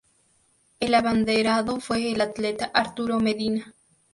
[0.79, 3.75] El abanderado fue el atleta Arturo Medina.